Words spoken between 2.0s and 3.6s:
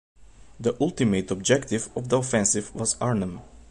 the offensive was Arnhem.